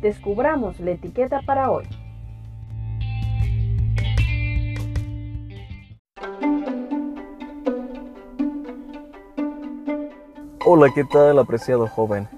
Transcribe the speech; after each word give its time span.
descubramos 0.00 0.80
la 0.80 0.92
etiqueta 0.92 1.42
para 1.44 1.70
hoy. 1.70 1.84
Hola, 10.64 10.88
¿qué 10.94 11.04
tal 11.04 11.38
apreciado 11.38 11.86
joven? 11.88 12.28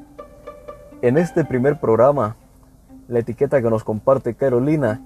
En 1.03 1.19
este 1.19 1.45
primer 1.45 1.79
programa, 1.79 2.37
la 3.09 3.19
etiqueta 3.19 3.61
que 3.61 3.69
nos 3.69 3.85
comparte 3.85 4.35
Carolina 4.35 5.03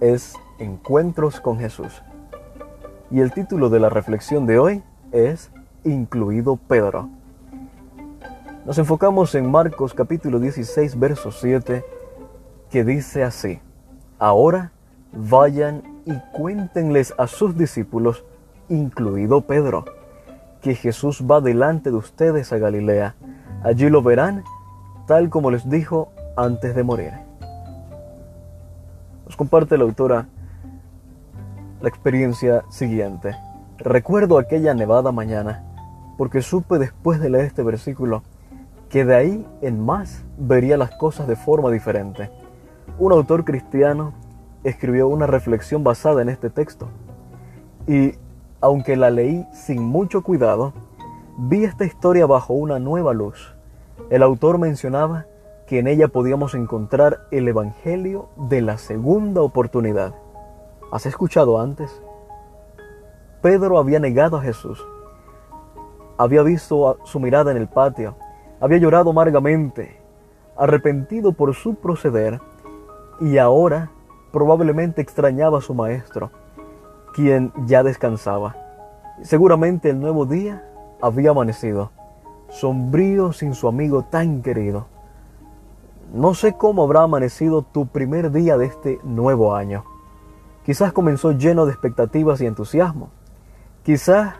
es 0.00 0.34
Encuentros 0.58 1.40
con 1.40 1.58
Jesús. 1.58 2.02
Y 3.10 3.20
el 3.20 3.32
título 3.32 3.68
de 3.68 3.80
la 3.80 3.90
reflexión 3.90 4.46
de 4.46 4.58
hoy 4.58 4.82
es 5.12 5.50
Incluido 5.84 6.56
Pedro. 6.56 7.08
Nos 8.68 8.76
enfocamos 8.76 9.34
en 9.34 9.50
Marcos 9.50 9.94
capítulo 9.94 10.38
16, 10.38 10.98
verso 10.98 11.32
7, 11.32 11.82
que 12.70 12.84
dice 12.84 13.24
así, 13.24 13.62
Ahora 14.18 14.72
vayan 15.10 15.82
y 16.04 16.12
cuéntenles 16.36 17.14
a 17.16 17.28
sus 17.28 17.56
discípulos, 17.56 18.26
incluido 18.68 19.40
Pedro, 19.40 19.86
que 20.60 20.74
Jesús 20.74 21.24
va 21.24 21.40
delante 21.40 21.88
de 21.88 21.96
ustedes 21.96 22.52
a 22.52 22.58
Galilea. 22.58 23.14
Allí 23.64 23.88
lo 23.88 24.02
verán, 24.02 24.44
tal 25.06 25.30
como 25.30 25.50
les 25.50 25.70
dijo 25.70 26.10
antes 26.36 26.76
de 26.76 26.82
morir. 26.82 27.12
Nos 29.24 29.34
comparte 29.34 29.78
la 29.78 29.84
autora 29.84 30.26
la 31.80 31.88
experiencia 31.88 32.64
siguiente. 32.68 33.34
Recuerdo 33.78 34.36
aquella 34.36 34.74
nevada 34.74 35.10
mañana, 35.10 35.64
porque 36.18 36.42
supe 36.42 36.78
después 36.78 37.18
de 37.18 37.30
leer 37.30 37.46
este 37.46 37.62
versículo 37.62 38.22
que 38.88 39.04
de 39.04 39.14
ahí 39.14 39.46
en 39.60 39.84
más 39.84 40.24
vería 40.36 40.76
las 40.76 40.90
cosas 40.92 41.28
de 41.28 41.36
forma 41.36 41.70
diferente. 41.70 42.30
Un 42.98 43.12
autor 43.12 43.44
cristiano 43.44 44.12
escribió 44.64 45.08
una 45.08 45.26
reflexión 45.26 45.84
basada 45.84 46.22
en 46.22 46.28
este 46.28 46.50
texto. 46.50 46.88
Y 47.86 48.14
aunque 48.60 48.96
la 48.96 49.10
leí 49.10 49.46
sin 49.52 49.82
mucho 49.82 50.22
cuidado, 50.22 50.72
vi 51.36 51.64
esta 51.64 51.84
historia 51.84 52.26
bajo 52.26 52.54
una 52.54 52.78
nueva 52.78 53.12
luz. 53.14 53.54
El 54.10 54.22
autor 54.22 54.58
mencionaba 54.58 55.26
que 55.66 55.78
en 55.78 55.86
ella 55.86 56.08
podíamos 56.08 56.54
encontrar 56.54 57.26
el 57.30 57.46
Evangelio 57.46 58.30
de 58.36 58.62
la 58.62 58.78
segunda 58.78 59.42
oportunidad. 59.42 60.14
¿Has 60.90 61.04
escuchado 61.04 61.60
antes? 61.60 62.02
Pedro 63.42 63.78
había 63.78 64.00
negado 64.00 64.38
a 64.38 64.42
Jesús. 64.42 64.84
Había 66.16 66.42
visto 66.42 66.98
su 67.04 67.20
mirada 67.20 67.50
en 67.50 67.58
el 67.58 67.68
patio. 67.68 68.16
Había 68.60 68.78
llorado 68.78 69.10
amargamente, 69.10 70.00
arrepentido 70.56 71.32
por 71.32 71.54
su 71.54 71.76
proceder, 71.76 72.40
y 73.20 73.38
ahora 73.38 73.90
probablemente 74.32 75.00
extrañaba 75.00 75.58
a 75.58 75.62
su 75.62 75.74
maestro, 75.74 76.30
quien 77.14 77.52
ya 77.66 77.82
descansaba. 77.82 78.56
Seguramente 79.22 79.90
el 79.90 80.00
nuevo 80.00 80.26
día 80.26 80.64
había 81.00 81.30
amanecido, 81.30 81.90
sombrío 82.48 83.32
sin 83.32 83.54
su 83.54 83.68
amigo 83.68 84.04
tan 84.04 84.42
querido. 84.42 84.86
No 86.12 86.34
sé 86.34 86.54
cómo 86.54 86.82
habrá 86.82 87.02
amanecido 87.02 87.62
tu 87.62 87.86
primer 87.86 88.32
día 88.32 88.56
de 88.56 88.66
este 88.66 88.98
nuevo 89.04 89.54
año. 89.54 89.84
Quizás 90.64 90.92
comenzó 90.92 91.32
lleno 91.32 91.64
de 91.66 91.72
expectativas 91.72 92.40
y 92.40 92.46
entusiasmo. 92.46 93.10
Quizás, 93.84 94.34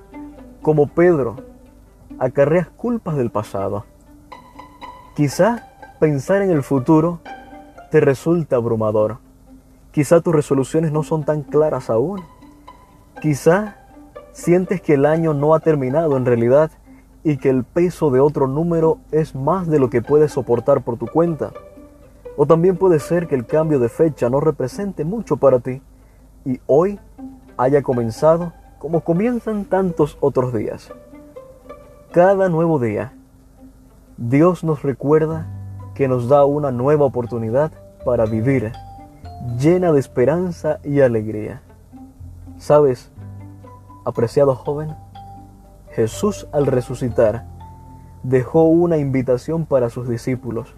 como 0.63 0.89
Pedro, 0.89 1.37
acarreas 2.19 2.69
culpas 2.69 3.17
del 3.17 3.31
pasado. 3.31 3.85
Quizás 5.19 5.63
pensar 5.99 6.43
en 6.43 6.53
el 6.53 6.63
futuro 6.63 7.19
te 7.91 7.99
resulta 7.99 8.55
abrumador. 8.55 9.19
Quizás 9.91 10.23
tus 10.23 10.33
resoluciones 10.33 10.93
no 10.93 11.03
son 11.03 11.25
tan 11.25 11.43
claras 11.43 11.91
aún. 11.91 12.21
Quizás 13.21 13.75
sientes 14.31 14.81
que 14.81 14.95
el 14.95 15.05
año 15.05 15.35
no 15.35 15.55
ha 15.55 15.59
terminado 15.59 16.17
en 16.17 16.25
realidad 16.25 16.71
y 17.25 17.39
que 17.39 17.51
el 17.51 17.65
peso 17.65 18.13
de 18.13 18.21
otro 18.21 18.47
número 18.47 18.99
es 19.11 19.35
más 19.35 19.67
de 19.67 19.81
lo 19.81 19.91
que 19.91 20.03
puedes 20.03 20.31
soportar 20.31 20.83
por 20.83 20.99
tu 20.99 21.09
cuenta. 21.09 21.51
O 22.37 22.47
también 22.47 22.77
puede 22.77 23.01
ser 23.01 23.27
que 23.27 23.35
el 23.35 23.45
cambio 23.45 23.81
de 23.81 23.89
fecha 23.89 24.31
no 24.31 24.39
represente 24.39 25.05
mucho 25.05 25.37
para 25.37 25.59
ti 25.59 25.83
y 26.45 26.61
hoy 26.69 27.01
haya 27.57 27.83
comenzado 27.83 28.53
como 28.79 29.01
comienzan 29.01 29.65
tantos 29.65 30.17
otros 30.21 30.55
días. 30.55 30.93
Cada 32.13 32.49
nuevo 32.49 32.79
día, 32.79 33.18
Dios 34.21 34.65
nos 34.65 34.83
recuerda 34.83 35.47
que 35.95 36.09
nos 36.09 36.29
da 36.29 36.45
una 36.45 36.73
nueva 36.73 37.05
oportunidad 37.05 37.71
para 38.05 38.27
vivir 38.27 38.73
llena 39.61 39.93
de 39.93 40.01
esperanza 40.01 40.81
y 40.83 41.03
alegría. 41.03 41.63
¿Sabes, 42.57 43.13
apreciado 44.05 44.57
joven? 44.57 44.97
Jesús 45.93 46.49
al 46.51 46.67
resucitar 46.67 47.47
dejó 48.25 48.65
una 48.65 48.97
invitación 48.97 49.67
para 49.67 49.89
sus 49.89 50.09
discípulos 50.09 50.75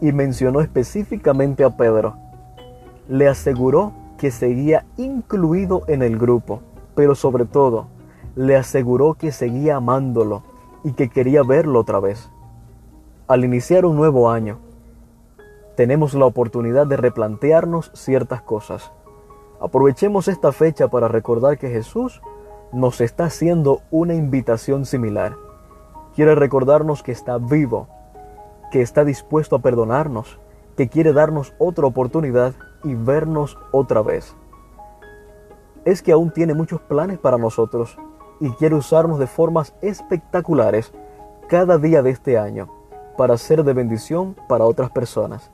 y 0.00 0.12
mencionó 0.12 0.60
específicamente 0.60 1.64
a 1.64 1.76
Pedro. 1.76 2.14
Le 3.08 3.26
aseguró 3.26 3.92
que 4.18 4.30
seguía 4.30 4.84
incluido 4.96 5.82
en 5.88 6.02
el 6.02 6.16
grupo, 6.16 6.60
pero 6.94 7.16
sobre 7.16 7.44
todo 7.44 7.88
le 8.36 8.54
aseguró 8.54 9.14
que 9.14 9.32
seguía 9.32 9.74
amándolo 9.74 10.44
y 10.84 10.92
que 10.92 11.08
quería 11.08 11.42
verlo 11.42 11.80
otra 11.80 11.98
vez. 11.98 12.30
Al 13.28 13.44
iniciar 13.44 13.84
un 13.84 13.94
nuevo 13.94 14.30
año, 14.30 14.58
tenemos 15.76 16.14
la 16.14 16.24
oportunidad 16.24 16.86
de 16.86 16.96
replantearnos 16.96 17.90
ciertas 17.92 18.40
cosas. 18.40 18.90
Aprovechemos 19.60 20.28
esta 20.28 20.50
fecha 20.50 20.88
para 20.88 21.08
recordar 21.08 21.58
que 21.58 21.68
Jesús 21.68 22.22
nos 22.72 23.02
está 23.02 23.26
haciendo 23.26 23.82
una 23.90 24.14
invitación 24.14 24.86
similar. 24.86 25.36
Quiere 26.14 26.36
recordarnos 26.36 27.02
que 27.02 27.12
está 27.12 27.36
vivo, 27.36 27.86
que 28.72 28.80
está 28.80 29.04
dispuesto 29.04 29.56
a 29.56 29.58
perdonarnos, 29.58 30.38
que 30.74 30.88
quiere 30.88 31.12
darnos 31.12 31.52
otra 31.58 31.86
oportunidad 31.86 32.54
y 32.82 32.94
vernos 32.94 33.58
otra 33.72 34.00
vez. 34.00 34.34
Es 35.84 36.00
que 36.00 36.12
aún 36.12 36.30
tiene 36.30 36.54
muchos 36.54 36.80
planes 36.80 37.18
para 37.18 37.36
nosotros 37.36 37.98
y 38.40 38.48
quiere 38.52 38.74
usarnos 38.74 39.18
de 39.18 39.26
formas 39.26 39.74
espectaculares 39.82 40.94
cada 41.46 41.76
día 41.76 42.00
de 42.02 42.08
este 42.08 42.38
año 42.38 42.77
para 43.18 43.36
ser 43.36 43.64
de 43.64 43.74
bendición 43.74 44.34
para 44.48 44.64
otras 44.64 44.88
personas. 44.90 45.50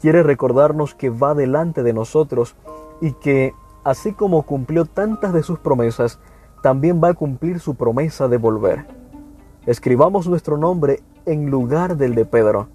Quiere 0.00 0.22
recordarnos 0.22 0.94
que 0.94 1.10
va 1.10 1.34
delante 1.34 1.82
de 1.82 1.92
nosotros 1.92 2.56
y 3.02 3.12
que, 3.12 3.52
así 3.84 4.12
como 4.12 4.42
cumplió 4.42 4.86
tantas 4.86 5.34
de 5.34 5.42
sus 5.42 5.58
promesas, 5.58 6.18
también 6.62 7.02
va 7.04 7.08
a 7.08 7.14
cumplir 7.14 7.60
su 7.60 7.74
promesa 7.74 8.28
de 8.28 8.38
volver. 8.38 8.86
Escribamos 9.66 10.26
nuestro 10.26 10.56
nombre 10.56 11.02
en 11.26 11.50
lugar 11.50 11.98
del 11.98 12.14
de 12.14 12.24
Pedro 12.24 12.68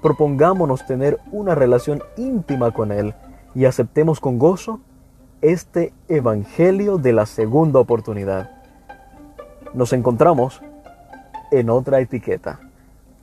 propongámonos 0.00 0.86
tener 0.86 1.18
una 1.32 1.54
relación 1.54 2.02
íntima 2.16 2.70
con 2.70 2.92
Él 2.92 3.14
y 3.54 3.64
aceptemos 3.64 4.20
con 4.20 4.38
gozo 4.38 4.80
este 5.40 5.92
Evangelio 6.08 6.98
de 6.98 7.12
la 7.12 7.26
segunda 7.26 7.80
oportunidad. 7.80 8.50
Nos 9.74 9.92
encontramos 9.92 10.60
en 11.50 11.70
otra 11.70 12.00
etiqueta. 12.00 12.60